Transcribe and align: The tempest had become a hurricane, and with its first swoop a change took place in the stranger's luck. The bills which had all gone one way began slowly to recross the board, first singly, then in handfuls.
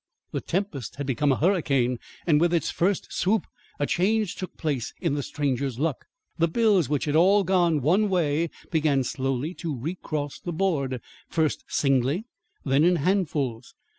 The 0.31 0.41
tempest 0.41 0.95
had 0.95 1.05
become 1.05 1.31
a 1.31 1.35
hurricane, 1.37 1.99
and 2.25 2.41
with 2.41 2.55
its 2.55 2.71
first 2.71 3.13
swoop 3.13 3.45
a 3.77 3.85
change 3.85 4.33
took 4.33 4.57
place 4.57 4.95
in 4.99 5.13
the 5.13 5.21
stranger's 5.21 5.77
luck. 5.77 6.05
The 6.39 6.47
bills 6.47 6.89
which 6.89 7.05
had 7.05 7.15
all 7.15 7.43
gone 7.43 7.83
one 7.83 8.09
way 8.09 8.49
began 8.71 9.03
slowly 9.03 9.53
to 9.53 9.77
recross 9.77 10.39
the 10.39 10.53
board, 10.53 11.01
first 11.29 11.65
singly, 11.67 12.25
then 12.65 12.83
in 12.83 12.95
handfuls. 12.95 13.75